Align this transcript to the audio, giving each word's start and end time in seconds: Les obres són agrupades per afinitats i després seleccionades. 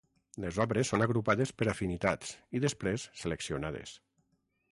Les 0.43 0.55
obres 0.63 0.87
són 0.93 1.05
agrupades 1.05 1.51
per 1.59 1.67
afinitats 1.73 2.33
i 2.59 2.63
després 2.65 3.07
seleccionades. 3.25 3.97